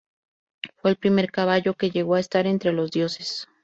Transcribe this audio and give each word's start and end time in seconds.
Fue 0.77 0.89
el 0.89 0.97
primer 0.97 1.29
caballo 1.31 1.75
que 1.75 1.91
llegó 1.91 2.15
a 2.15 2.19
estar 2.19 2.47
entre 2.47 2.73
los 2.73 2.89
dioses. 2.89 3.45